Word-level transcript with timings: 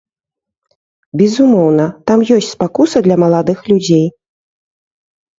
Безумоўна, 1.19 1.83
там 2.11 2.19
ёсць 2.35 2.49
спакуса 2.55 2.97
для 3.09 3.15
маладых 3.25 3.59
людзей. 3.73 4.01